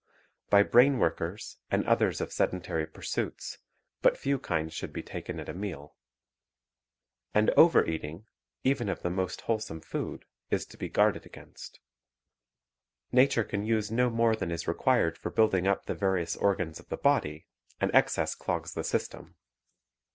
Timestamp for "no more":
13.91-14.35